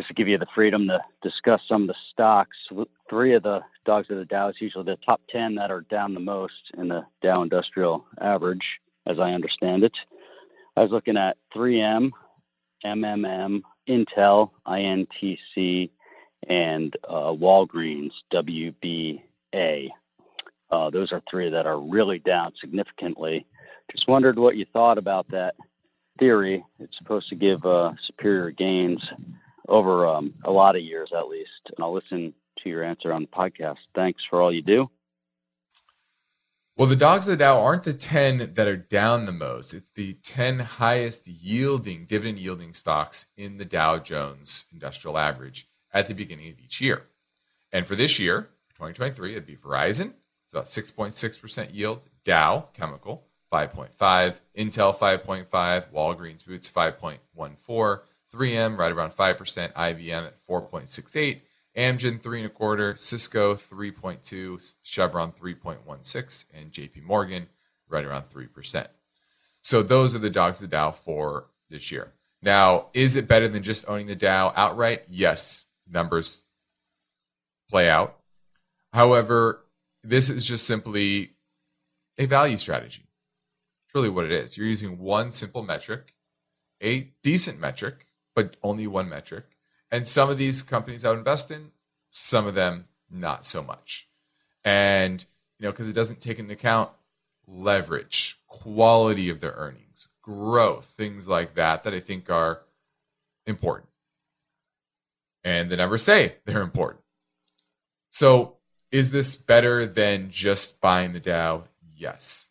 [0.00, 2.56] just to give you the freedom to discuss some of the stocks.
[3.10, 6.14] Three of the dogs of the Dow is usually the top 10 that are down
[6.14, 8.64] the most in the Dow Industrial Average,
[9.06, 9.92] as I understand it.
[10.74, 12.12] I was looking at 3M,
[12.82, 15.90] MMM, Intel, INTC,
[16.48, 19.90] and uh, Walgreens, WBA.
[20.70, 23.44] Uh, those are three that are really down significantly.
[23.92, 25.56] Just wondered what you thought about that
[26.18, 26.64] theory.
[26.78, 29.02] It's supposed to give uh, superior gains
[29.68, 31.50] over um, a lot of years at least.
[31.66, 33.78] And I'll listen to your answer on the podcast.
[33.94, 34.90] Thanks for all you do.
[36.76, 39.74] Well, the dogs of the Dow aren't the 10 that are down the most.
[39.74, 46.06] It's the 10 highest yielding, dividend yielding stocks in the Dow Jones Industrial Average at
[46.06, 47.02] the beginning of each year.
[47.70, 54.34] And for this year, 2023, it'd be Verizon, it's about 6.6% yield, Dow Chemical, 5.5,
[54.56, 58.00] Intel 5.5, Walgreens Boots 5.14,
[58.32, 61.40] 3M right around 5%, IBM at 4.68,
[61.76, 67.48] Amgen three and a quarter, Cisco 3.2, Chevron 3.16, and JP Morgan
[67.88, 68.86] right around 3%.
[69.62, 72.12] So those are the dogs of the Dow for this year.
[72.42, 75.02] Now, is it better than just owning the Dow outright?
[75.08, 76.42] Yes, numbers
[77.68, 78.18] play out.
[78.92, 79.64] However,
[80.02, 81.32] this is just simply
[82.18, 83.06] a value strategy.
[83.86, 84.56] It's really what it is.
[84.56, 86.14] You're using one simple metric,
[86.82, 89.44] a decent metric, but only one metric.
[89.90, 91.72] And some of these companies I would invest in,
[92.10, 94.08] some of them not so much.
[94.64, 95.24] And,
[95.58, 96.90] you know, because it doesn't take into account
[97.46, 102.62] leverage, quality of their earnings, growth, things like that, that I think are
[103.46, 103.88] important.
[105.42, 107.02] And the numbers say they're important.
[108.10, 108.56] So,
[108.92, 111.64] is this better than just buying the Dow?
[111.96, 112.48] Yes.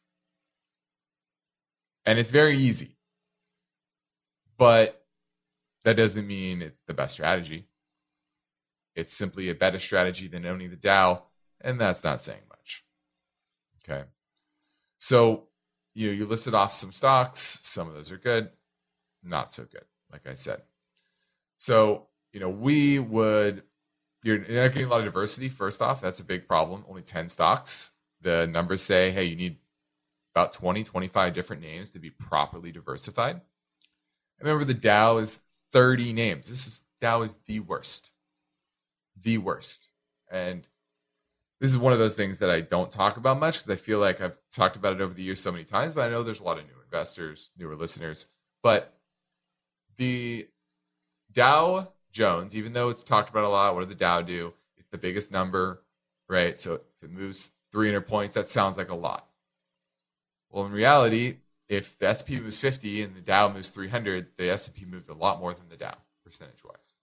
[2.06, 2.96] And it's very easy.
[4.58, 4.99] But
[5.90, 7.66] that doesn't mean it's the best strategy.
[8.96, 11.24] It's simply a better strategy than owning the Dow,
[11.62, 12.86] and that's not saying much.
[13.84, 14.04] Okay.
[15.00, 15.48] So,
[15.96, 17.60] you know, you listed off some stocks.
[17.64, 18.52] Some of those are good,
[19.24, 20.62] not so good, like I said.
[21.58, 23.64] So, you know, we would,
[24.22, 25.50] you're not getting a lot of diversity.
[25.50, 26.86] First off, that's a big problem.
[26.88, 27.94] Only 10 stocks.
[28.22, 29.58] The numbers say, hey, you need
[30.36, 33.42] about 20, 25 different names to be properly diversified.
[34.40, 35.40] remember the Dow is
[35.72, 36.50] 30 names.
[36.50, 38.12] This is Dow is the worst.
[39.22, 39.92] The worst.
[40.32, 40.68] And
[41.60, 44.00] this is one of those things that I don't talk about much because I feel
[44.00, 46.40] like I've talked about it over the years so many times, but I know there's
[46.40, 48.28] a lot of new investors, newer listeners.
[48.64, 48.98] But
[49.98, 50.48] the
[51.32, 54.54] Dow Jones, even though it's talked about a lot, what did the Dow do?
[54.78, 55.84] It's the biggest number,
[56.28, 56.58] right?
[56.58, 59.28] So if it moves 300 points, that sounds like a lot.
[60.50, 61.38] Well, in reality,
[61.70, 65.40] if the S&P moves 50 and the Dow moves 300, the S&P moves a lot
[65.40, 65.96] more than the Dow
[66.26, 66.96] percentage wise.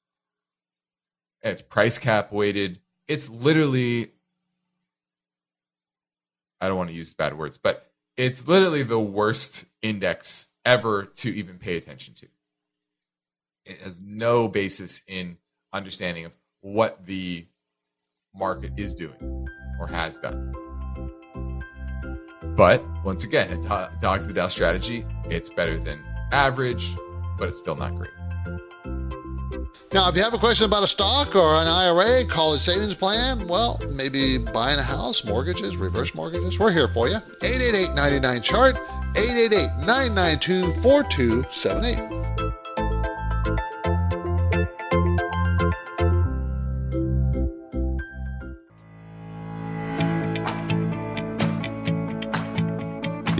[1.42, 2.80] And it's price cap weighted.
[3.08, 4.10] It's literally
[6.60, 11.30] I don't want to use bad words, but it's literally the worst index ever to
[11.36, 12.26] even pay attention to.
[13.66, 15.36] It has no basis in
[15.72, 17.46] understanding of what the
[18.34, 19.46] market is doing
[19.78, 20.65] or has done.
[22.56, 26.02] But once again, a dogs the Dow strategy, it's better than
[26.32, 26.96] average,
[27.38, 28.10] but it's still not great.
[29.92, 33.46] Now, if you have a question about a stock or an IRA, college savings plan,
[33.46, 37.16] well, maybe buying a house, mortgages, reverse mortgages, we're here for you.
[37.42, 38.76] 888 99 chart,
[39.16, 42.35] 888 992 4278.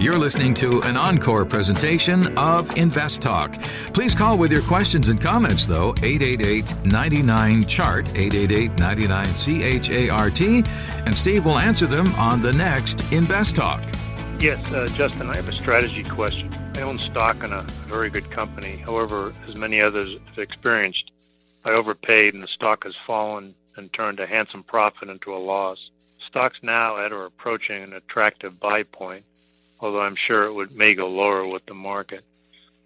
[0.07, 3.61] You're listening to an encore presentation of Invest Talk.
[3.91, 9.33] Please call with your questions and comments, though, 888 99 Chart, 888 99
[10.07, 10.41] CHART,
[11.05, 13.83] and Steve will answer them on the next Invest Talk.
[14.39, 16.53] Yes, uh, Justin, I have a strategy question.
[16.75, 18.77] I own stock in a very good company.
[18.77, 21.11] However, as many others have experienced,
[21.65, 25.79] I overpaid and the stock has fallen and turned a handsome profit into a loss.
[26.29, 29.25] Stocks now at or approaching an attractive buy point
[29.79, 32.23] although I'm sure it would may go lower with the market.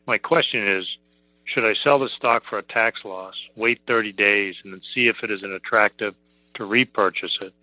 [0.07, 0.85] My question is,
[1.45, 5.07] should I sell the stock for a tax loss, wait 30 days, and then see
[5.07, 6.15] if it is an attractive
[6.55, 7.53] to repurchase it,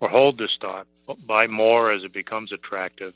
[0.00, 0.86] or hold the stock,
[1.26, 3.14] buy more as it becomes attractive,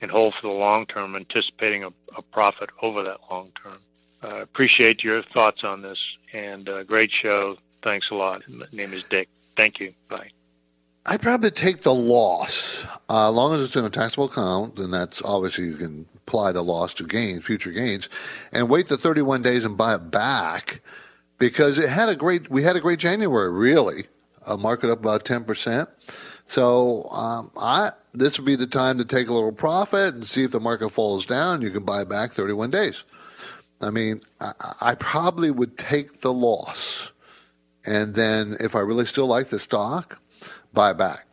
[0.00, 3.78] and hold for the long term, anticipating a, a profit over that long term?
[4.22, 5.98] Uh, appreciate your thoughts on this,
[6.32, 7.56] and uh, great show.
[7.82, 8.42] Thanks a lot.
[8.48, 9.28] My name is Dick.
[9.56, 9.94] Thank you.
[10.08, 10.30] Bye.
[11.06, 14.76] I'd probably take the loss, uh, as long as it's in a taxable account.
[14.76, 18.08] Then that's obviously you can apply the loss to gains, future gains,
[18.52, 20.82] and wait the 31 days and buy it back
[21.38, 22.50] because it had a great.
[22.50, 24.04] We had a great January, really.
[24.46, 25.88] A market up about 10 percent.
[26.44, 30.44] So um, I this would be the time to take a little profit and see
[30.44, 31.62] if the market falls down.
[31.62, 33.04] You can buy back 31 days.
[33.80, 37.12] I mean, I, I probably would take the loss,
[37.86, 40.20] and then if I really still like the stock
[40.72, 41.26] buy back.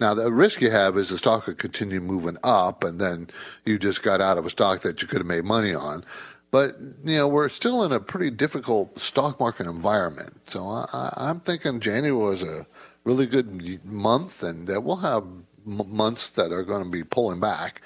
[0.00, 3.28] Now, the risk you have is the stock could continue moving up, and then
[3.64, 6.04] you just got out of a stock that you could have made money on.
[6.50, 10.38] But you know, we're still in a pretty difficult stock market environment.
[10.48, 12.66] So I, am thinking January was a
[13.04, 15.24] really good month, and that we'll have
[15.64, 17.82] months that are going to be pulling back,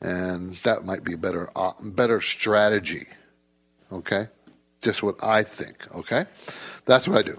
[0.00, 3.06] and that might be a better uh, better strategy.
[3.90, 4.26] Okay,
[4.82, 5.92] just what I think.
[5.96, 6.24] Okay,
[6.86, 7.38] that's what I do.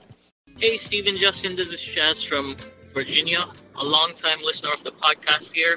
[0.63, 2.55] Hey, Stephen Justin, this is Shaz from
[2.93, 5.75] Virginia, a long-time listener of the podcast here.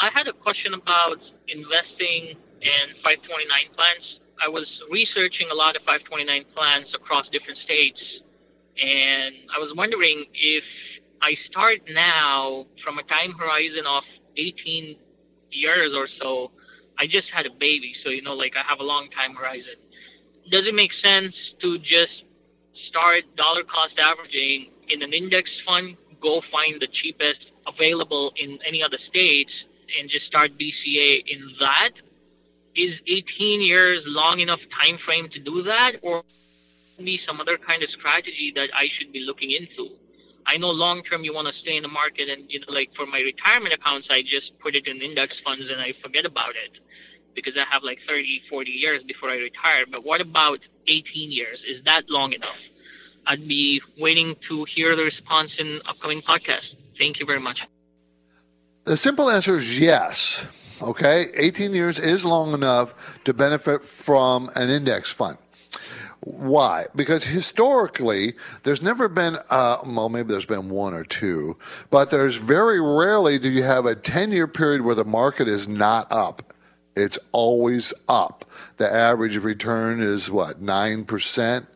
[0.00, 2.32] I had a question about investing
[2.64, 4.04] in 529 plans.
[4.40, 6.24] I was researching a lot of 529
[6.56, 8.00] plans across different states,
[8.80, 10.64] and I was wondering if
[11.20, 14.04] I start now from a time horizon of
[14.38, 14.96] 18
[15.52, 16.50] years or so.
[16.96, 19.76] I just had a baby, so you know, like I have a long time horizon.
[20.50, 22.24] Does it make sense to just
[22.88, 28.82] start dollar cost averaging in an index fund, go find the cheapest available in any
[28.82, 29.52] other states
[29.98, 31.92] and just start DCA in that.
[32.76, 36.22] Is 18 years long enough time frame to do that or
[36.98, 39.98] be some other kind of strategy that I should be looking into?
[40.48, 42.88] I know long term you want to stay in the market and you know like
[42.96, 46.56] for my retirement accounts I just put it in index funds and I forget about
[46.56, 46.72] it
[47.36, 51.60] because I have like 30 40 years before I retire but what about 18 years
[51.68, 52.56] is that long enough
[53.26, 56.64] I'd be waiting to hear the response in upcoming podcast.
[56.98, 57.58] Thank you very much.
[58.84, 60.46] The simple answer is yes.
[60.80, 65.36] Okay, 18 years is long enough to benefit from an index fund.
[66.20, 66.86] Why?
[66.94, 71.56] Because historically, there's never been, uh, well, maybe there's been one or two,
[71.90, 75.68] but there's very rarely do you have a 10 year period where the market is
[75.68, 76.52] not up.
[76.96, 78.44] It's always up.
[78.78, 81.66] The average return is what, 9%?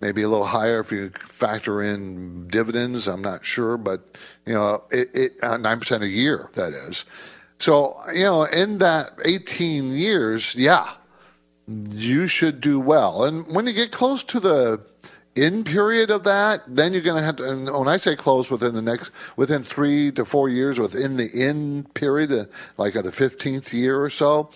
[0.00, 3.06] Maybe a little higher if you factor in dividends.
[3.06, 7.04] I'm not sure, but you know, it, it uh, nine percent a year that is.
[7.58, 10.92] So you know, in that 18 years, yeah,
[11.66, 13.24] you should do well.
[13.24, 14.84] And when you get close to the
[15.36, 17.48] in period of that, then you're going to have to.
[17.48, 21.28] And when I say close within the next, within three to four years, within the
[21.32, 22.46] in period, uh,
[22.78, 24.50] like at the 15th year or so,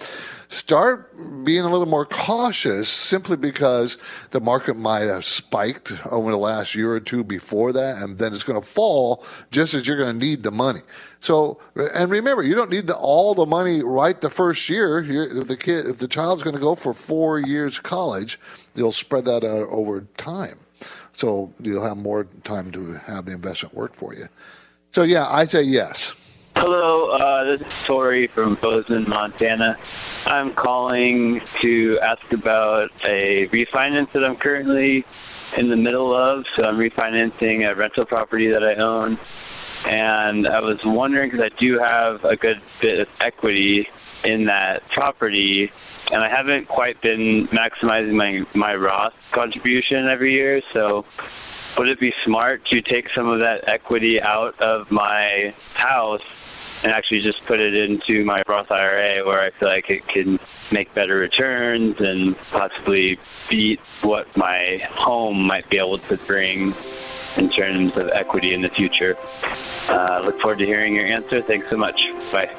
[0.49, 1.15] start
[1.45, 3.99] being a little more cautious simply because
[4.31, 8.33] the market might have spiked over the last year or two before that, and then
[8.33, 10.81] it's going to fall just as you're going to need the money.
[11.21, 11.61] So,
[11.95, 15.01] and remember, you don't need the, all the money right the first year.
[15.01, 18.39] If the kid, if the child's going to go for four years college,
[18.75, 20.59] you'll spread that out over time.
[21.13, 24.27] So you'll have more time to have the investment work for you.
[24.91, 26.15] So yeah, I say yes.
[26.57, 29.77] Hello, uh, this is Tori from Bozeman, Montana.
[30.27, 35.05] I'm calling to ask about a refinance that I'm currently
[35.59, 36.45] in the middle of.
[36.57, 39.19] So I'm refinancing a rental property that I own.
[39.87, 43.87] And I was wondering because I do have a good bit of equity
[44.25, 45.69] in that property,
[46.11, 50.63] and I haven't quite been maximizing my my Roth contribution every year.
[50.73, 51.05] So,
[51.77, 56.23] would it be smart to take some of that equity out of my house
[56.85, 60.39] and actually just put it into my Roth IRA, where I feel like it can
[60.71, 63.19] make better returns and possibly
[63.49, 66.75] beat what my home might be able to bring
[67.39, 69.17] in terms of equity in the future.
[69.89, 71.41] Uh, look forward to hearing your answer.
[71.43, 71.99] Thanks so much.
[72.31, 72.51] Bye.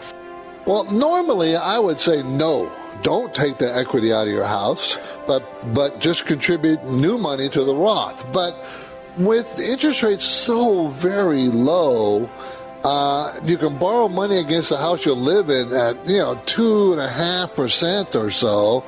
[0.66, 2.72] Well, normally I would say no.
[3.04, 4.98] Don't take the equity out of your house,
[5.28, 5.44] but
[5.76, 8.32] but just contribute new money to the Roth.
[8.34, 8.56] But
[9.18, 12.30] with interest rates so very low,
[12.86, 16.92] uh, you can borrow money against the house you live in at you know two
[16.92, 18.86] and a half percent or so.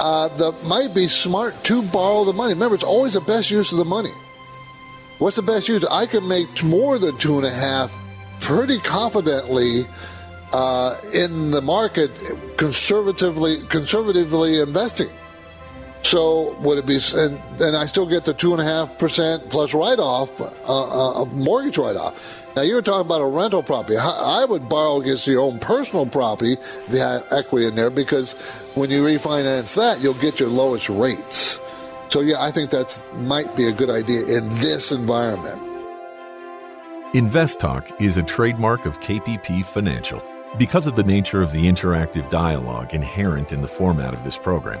[0.00, 2.54] Uh, that might be smart to borrow the money.
[2.54, 4.10] Remember, it's always the best use of the money.
[5.18, 5.84] What's the best use?
[5.84, 7.96] I can make more than two and a half
[8.40, 9.82] pretty confidently
[10.52, 12.10] uh, in the market,
[12.56, 15.14] conservatively conservatively investing.
[16.02, 16.98] So would it be?
[17.14, 21.22] And, and I still get the two and a half percent plus write off, uh,
[21.22, 22.46] uh, mortgage write off.
[22.56, 23.96] Now you're talking about a rental property.
[23.96, 28.32] I would borrow against your own personal property if you have equity in there because
[28.74, 31.60] when you refinance that, you'll get your lowest rates.
[32.08, 35.60] So yeah, I think that might be a good idea in this environment.
[37.14, 40.22] Invest Talk is a trademark of KPP Financial.
[40.58, 44.80] Because of the nature of the interactive dialogue inherent in the format of this program,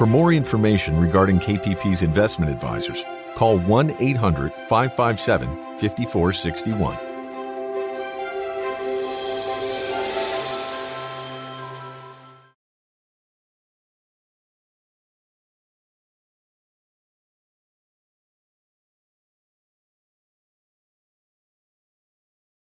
[0.00, 5.46] For more information regarding KPP's investment advisors, call 1 800 557
[5.76, 7.09] 5461.